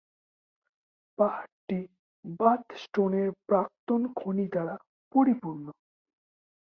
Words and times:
পাহাড়টি 1.17 1.79
বাথ 2.39 2.63
স্টোনের 2.75 3.29
প্রাক্তন 3.47 4.01
খনি 4.15 4.45
দ্বারা 4.47 4.75
পরিপূর্ণ। 5.15 5.65